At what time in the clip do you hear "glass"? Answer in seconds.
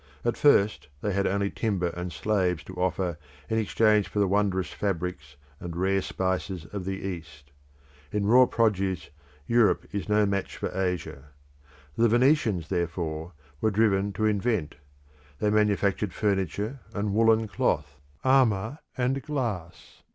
19.21-20.01